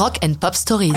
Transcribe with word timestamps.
Rock 0.00 0.18
and 0.24 0.32
Pop 0.40 0.54
Stories. 0.54 0.94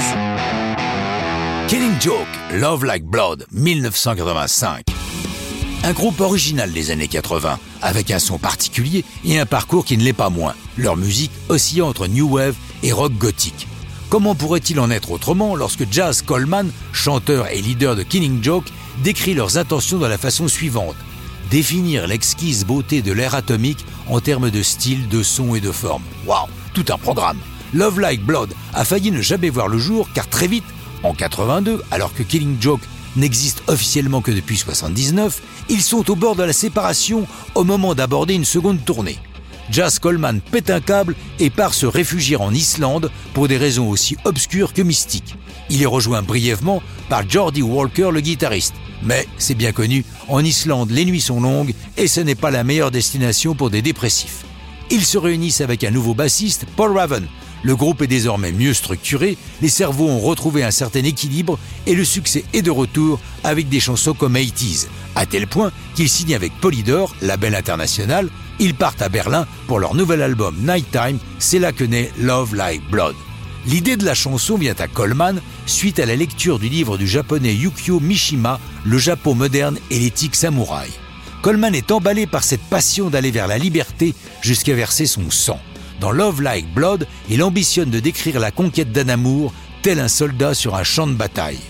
Killing 1.68 2.00
Joke, 2.00 2.26
Love 2.54 2.86
Like 2.86 3.04
Blood, 3.04 3.46
1985. 3.52 4.86
Un 5.84 5.92
groupe 5.92 6.22
original 6.22 6.72
des 6.72 6.90
années 6.90 7.10
80, 7.10 7.60
avec 7.82 8.12
un 8.12 8.20
son 8.20 8.38
particulier 8.38 9.04
et 9.26 9.38
un 9.38 9.46
parcours 9.46 9.84
qui 9.84 9.98
ne 9.98 10.04
l'est 10.04 10.14
pas 10.14 10.30
moins. 10.30 10.56
Leur 10.78 10.96
musique 10.96 11.34
oscillant 11.50 11.90
entre 11.90 12.08
new 12.08 12.30
wave 12.30 12.56
et 12.82 12.94
rock 12.94 13.12
gothique. 13.18 13.68
Comment 14.10 14.36
pourrait-il 14.36 14.80
en 14.80 14.90
être 14.90 15.12
autrement 15.12 15.58
lorsque 15.58 15.84
Jazz 15.92 16.22
Coleman, 16.22 16.72
chanteur 16.94 17.52
et 17.52 17.62
leader 17.62 17.98
de 17.98 18.04
Killing 18.04 18.42
Joke, 18.42 18.72
décrit 19.04 19.34
leurs 19.34 19.58
intentions 19.58 19.98
de 19.98 20.08
la 20.08 20.18
façon 20.18 20.48
suivante 20.48 20.96
définir 21.52 22.08
l'exquise 22.08 22.66
beauté 22.66 23.02
de 23.02 23.12
l'air 23.12 23.36
atomique 23.36 23.86
en 24.08 24.20
termes 24.22 24.50
de 24.50 24.64
style, 24.64 25.08
de 25.10 25.22
son 25.22 25.56
et 25.56 25.60
de 25.60 25.72
forme. 25.72 26.02
Waouh, 26.26 26.48
tout 26.74 26.86
un 26.90 26.98
programme. 26.98 27.38
Love 27.74 28.00
Like 28.00 28.24
Blood 28.24 28.54
a 28.74 28.86
failli 28.86 29.12
ne 29.12 29.22
jamais 29.22 29.50
voir 29.50 29.68
le 29.68 29.78
jour 29.78 30.08
car 30.14 30.28
très 30.28 30.48
vite, 30.48 30.66
en 31.02 31.14
82, 31.14 31.82
alors 31.92 32.14
que 32.14 32.24
Killing 32.24 32.58
Joke 32.62 32.84
n'existe 33.16 33.64
officiellement 33.68 34.22
que 34.22 34.32
depuis 34.32 34.58
79, 34.58 35.42
ils 35.70 35.82
sont 35.82 36.10
au 36.10 36.16
bord 36.16 36.36
de 36.36 36.44
la 36.44 36.54
séparation 36.54 37.28
au 37.56 37.64
moment 37.64 37.96
d'aborder 37.96 38.36
une 38.36 38.46
seconde 38.46 38.84
tournée. 38.86 39.18
Jazz 39.72 39.98
Coleman 39.98 40.42
pète 40.42 40.70
un 40.70 40.82
câble 40.82 41.16
et 41.40 41.50
part 41.50 41.74
se 41.74 41.86
réfugier 41.86 42.36
en 42.36 42.54
Islande 42.54 43.10
pour 43.34 43.48
des 43.48 43.58
raisons 43.58 43.90
aussi 43.90 44.18
obscures 44.26 44.74
que 44.74 44.82
mystiques. 44.82 45.36
Il 45.70 45.82
est 45.82 45.88
rejoint 45.88 46.22
brièvement 46.22 46.84
par 47.10 47.28
Jordi 47.28 47.62
Walker, 47.62 48.10
le 48.12 48.20
guitariste. 48.20 48.76
Mais 49.04 49.26
c'est 49.38 49.56
bien 49.56 49.72
connu, 49.72 50.06
en 50.28 50.44
Islande, 50.44 50.92
les 50.92 51.06
nuits 51.06 51.22
sont 51.22 51.42
longues 51.42 51.74
et 51.98 52.08
ce 52.08 52.22
n'est 52.22 52.36
pas 52.36 52.52
la 52.52 52.64
meilleure 52.64 52.92
destination 52.92 53.56
pour 53.56 53.70
des 53.70 53.82
dépressifs. 53.82 54.46
Ils 54.92 55.06
se 55.06 55.18
réunissent 55.18 55.62
avec 55.62 55.84
un 55.84 55.92
nouveau 55.92 56.14
bassiste, 56.14 56.66
Paul 56.76 56.96
Raven. 56.96 57.28
Le 57.64 57.76
groupe 57.78 58.02
est 58.02 58.08
désormais 58.08 58.52
mieux 58.52 58.74
structuré, 58.74 59.38
les 59.62 59.70
cerveaux 59.70 60.10
ont 60.10 60.20
retrouvé 60.20 60.64
un 60.64 60.72
certain 60.72 61.04
équilibre 61.04 61.58
et 61.88 61.96
le 61.96 62.04
succès 62.04 62.44
est 62.54 62.62
de 62.62 62.72
retour 62.72 63.20
avec 63.46 63.70
des 63.70 63.80
chansons 63.80 64.14
comme 64.14 64.36
80s, 64.36 64.88
à 65.16 65.26
tel 65.26 65.48
point 65.48 65.72
qu'ils 65.96 66.10
signent 66.10 66.36
avec 66.36 66.52
Polydor, 66.60 67.16
label 67.22 67.56
international, 67.56 68.30
ils 68.60 68.76
partent 68.76 69.02
à 69.02 69.10
Berlin 69.10 69.48
pour 69.68 69.80
leur 69.80 69.96
nouvel 69.96 70.22
album 70.22 70.56
Nighttime, 70.60 71.20
c'est 71.40 71.60
là 71.60 71.72
que 71.72 71.86
naît 71.86 72.12
Love 72.20 72.54
Like 72.54 72.88
Blood. 72.90 73.16
L'idée 73.66 73.96
de 73.96 74.06
la 74.06 74.14
chanson 74.14 74.58
vient 74.58 74.76
à 74.78 74.90
Coleman 74.90 75.42
suite 75.66 76.00
à 76.00 76.06
la 76.06 76.18
lecture 76.18 76.60
du 76.60 76.68
livre 76.68 76.98
du 76.98 77.08
japonais 77.08 77.56
Yukio 77.56 78.02
Mishima, 78.02 78.60
Le 78.84 78.98
Japon 78.98 79.36
moderne 79.36 79.78
et 79.90 80.00
l'éthique 80.00 80.36
samouraï. 80.36 80.90
Coleman 81.42 81.74
est 81.74 81.92
emballé 81.92 82.28
par 82.28 82.44
cette 82.44 82.64
passion 82.64 83.10
d'aller 83.10 83.32
vers 83.32 83.48
la 83.48 83.58
liberté 83.58 84.14
jusqu'à 84.42 84.74
verser 84.74 85.06
son 85.06 85.30
sang. 85.30 85.60
Dans 86.04 86.12
Love 86.12 86.42
Like 86.42 86.68
Blood, 86.74 87.08
il 87.30 87.42
ambitionne 87.42 87.90
de 87.90 88.02
décrire 88.02 88.38
la 88.42 88.52
conquête 88.52 88.92
d'un 88.92 89.08
amour 89.08 89.54
tel 89.84 90.02
un 90.02 90.10
soldat 90.10 90.54
sur 90.54 90.76
un 90.76 90.84
champ 90.84 91.08
de 91.08 91.14
bataille. 91.14 91.62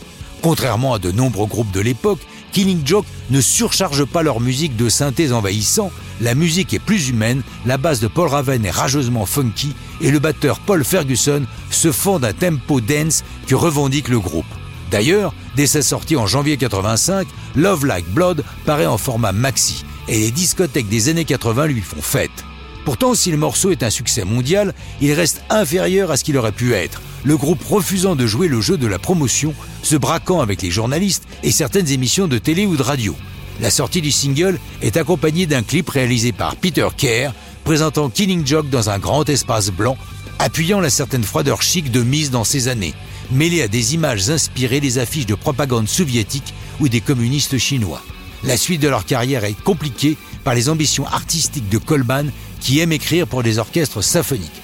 Contrairement 0.41 0.95
à 0.95 0.97
de 0.97 1.11
nombreux 1.11 1.45
groupes 1.45 1.69
de 1.69 1.79
l'époque, 1.79 2.17
Killing 2.51 2.81
Joke 2.83 3.05
ne 3.29 3.41
surcharge 3.41 4.05
pas 4.05 4.23
leur 4.23 4.39
musique 4.39 4.75
de 4.75 4.89
synthés 4.89 5.33
envahissants, 5.33 5.91
la 6.19 6.33
musique 6.33 6.73
est 6.73 6.79
plus 6.79 7.09
humaine, 7.09 7.43
la 7.67 7.77
basse 7.77 7.99
de 7.99 8.07
Paul 8.07 8.27
Raven 8.27 8.65
est 8.65 8.71
rageusement 8.71 9.27
funky 9.27 9.75
et 10.01 10.09
le 10.09 10.17
batteur 10.17 10.59
Paul 10.61 10.83
Ferguson 10.83 11.45
se 11.69 11.91
fond 11.91 12.17
d'un 12.17 12.33
tempo 12.33 12.81
dance 12.81 13.23
que 13.45 13.53
revendique 13.53 14.07
le 14.07 14.19
groupe. 14.19 14.51
D'ailleurs, 14.89 15.35
dès 15.55 15.67
sa 15.67 15.83
sortie 15.83 16.15
en 16.15 16.25
janvier 16.25 16.57
85, 16.57 17.27
Love 17.55 17.85
Like 17.85 18.09
Blood 18.09 18.43
paraît 18.65 18.87
en 18.87 18.97
format 18.97 19.31
maxi 19.31 19.85
et 20.07 20.17
les 20.17 20.31
discothèques 20.31 20.89
des 20.89 21.09
années 21.09 21.23
80 21.25 21.67
lui 21.67 21.81
font 21.81 22.01
fête. 22.01 22.43
Pourtant, 22.85 23.15
si 23.15 23.31
le 23.31 23.37
morceau 23.37 23.71
est 23.71 23.83
un 23.83 23.89
succès 23.89 24.25
mondial, 24.25 24.73
il 25.01 25.13
reste 25.13 25.41
inférieur 25.49 26.11
à 26.11 26.17
ce 26.17 26.23
qu'il 26.23 26.37
aurait 26.37 26.51
pu 26.51 26.73
être, 26.73 27.01
le 27.23 27.37
groupe 27.37 27.63
refusant 27.63 28.15
de 28.15 28.27
jouer 28.27 28.49
le 28.49 28.59
jeu 28.59 28.77
de 28.77 28.87
la 28.87 28.99
promotion, 28.99 29.53
se 29.81 29.95
braquant 29.95 30.41
avec 30.41 30.61
les 30.61 30.71
journalistes 30.71 31.23
et 31.43 31.51
certaines 31.51 31.89
émissions 31.89 32.27
de 32.27 32.37
télé 32.37 32.65
ou 32.65 32.75
de 32.75 32.83
radio. 32.83 33.15
La 33.61 33.69
sortie 33.69 34.01
du 34.01 34.11
single 34.11 34.59
est 34.81 34.97
accompagnée 34.97 35.45
d'un 35.45 35.63
clip 35.63 35.89
réalisé 35.89 36.33
par 36.33 36.55
Peter 36.57 36.87
Kerr, 36.97 37.31
présentant 37.63 38.09
Killing 38.09 38.45
Joke 38.45 38.69
dans 38.69 38.89
un 38.89 38.99
grand 38.99 39.27
espace 39.29 39.69
blanc, 39.69 39.97
appuyant 40.39 40.81
la 40.81 40.89
certaine 40.89 41.23
froideur 41.23 41.61
chic 41.61 41.89
de 41.89 42.03
mise 42.03 42.31
dans 42.31 42.43
ces 42.43 42.67
années, 42.67 42.93
mêlée 43.31 43.61
à 43.61 43.69
des 43.69 43.93
images 43.93 44.29
inspirées 44.29 44.81
des 44.81 44.97
affiches 44.97 45.25
de 45.25 45.35
propagande 45.35 45.87
soviétique 45.87 46.53
ou 46.81 46.89
des 46.89 46.99
communistes 46.99 47.57
chinois. 47.57 48.01
La 48.43 48.57
suite 48.57 48.81
de 48.81 48.89
leur 48.89 49.05
carrière 49.05 49.45
est 49.45 49.61
compliquée 49.63 50.17
par 50.43 50.53
les 50.53 50.67
ambitions 50.67 51.07
artistiques 51.07 51.69
de 51.69 51.77
Coleman 51.77 52.29
qui 52.63 52.79
aime 52.79 52.93
écrire 52.93 53.27
pour 53.27 53.43
des 53.43 53.59
orchestres 53.59 54.01
symphoniques. 54.01 54.61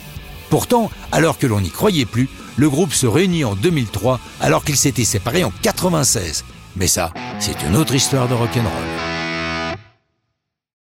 Pourtant, 0.50 0.90
alors 1.12 1.38
que 1.38 1.46
l'on 1.46 1.62
n'y 1.62 1.70
croyait 1.70 2.06
plus, 2.06 2.30
le 2.56 2.70
groupe 2.70 2.94
se 2.94 3.06
réunit 3.06 3.44
en 3.44 3.56
2003 3.56 4.20
alors 4.40 4.64
qu'il 4.64 4.78
s'était 4.78 5.04
séparé 5.04 5.44
en 5.44 5.52
96. 5.62 6.46
Mais 6.76 6.88
ça, 6.88 7.14
c'est 7.40 7.62
une 7.68 7.76
autre 7.76 7.94
histoire 7.94 8.28
de 8.28 8.34
rock'n'roll. 8.34 8.99